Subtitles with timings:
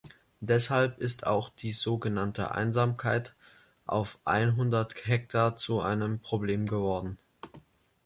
[0.39, 3.35] Deshalb ist auch die so genannte Einsamkeit
[3.85, 7.19] auf einhundert Hektar zu einem Problem geworden.